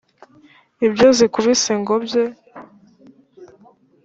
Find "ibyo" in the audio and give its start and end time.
0.87-1.07